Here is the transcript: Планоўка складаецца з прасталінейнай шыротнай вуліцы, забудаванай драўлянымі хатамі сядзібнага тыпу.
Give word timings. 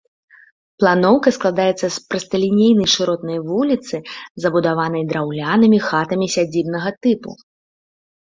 Планоўка 0.83 1.29
складаецца 1.35 1.87
з 1.95 1.99
прасталінейнай 2.13 2.87
шыротнай 2.93 3.39
вуліцы, 3.49 3.95
забудаванай 4.45 5.03
драўлянымі 5.11 5.79
хатамі 5.91 6.27
сядзібнага 6.37 6.89
тыпу. 7.07 7.31